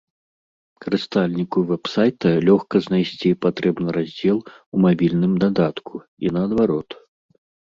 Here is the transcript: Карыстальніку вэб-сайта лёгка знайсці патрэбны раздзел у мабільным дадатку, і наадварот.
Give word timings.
Карыстальніку 0.83 1.59
вэб-сайта 1.71 2.31
лёгка 2.47 2.75
знайсці 2.87 3.33
патрэбны 3.47 3.89
раздзел 3.99 4.37
у 4.77 4.83
мабільным 4.87 5.33
дадатку, 5.45 5.93
і 6.27 6.33
наадварот. 6.41 6.89